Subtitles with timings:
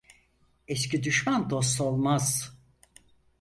[0.67, 2.57] Eski düşman dost olmaz.